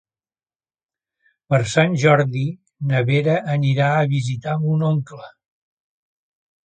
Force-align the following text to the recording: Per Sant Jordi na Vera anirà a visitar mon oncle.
Per 1.53 1.59
Sant 1.73 1.97
Jordi 2.05 2.45
na 2.93 3.03
Vera 3.11 3.35
anirà 3.59 3.93
a 3.99 4.11
visitar 4.15 4.57
mon 4.65 4.91
oncle. 4.93 5.33